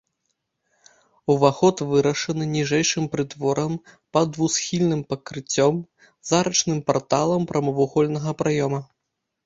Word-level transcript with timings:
Уваход 1.33 1.83
вырашаны 1.89 2.47
ніжэйшым 2.55 3.05
прытворам 3.17 3.77
пад 4.17 4.27
двухсхільным 4.39 5.01
пакрыццём, 5.15 5.75
з 6.03 6.29
арачным 6.43 6.79
парталам 6.93 7.41
прамавугольнага 7.53 8.31
праёма. 8.45 8.81